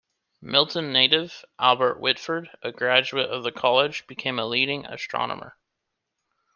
[0.41, 5.55] Milton native, Albert Whitford, a graduate of the college, became a leading astronomer.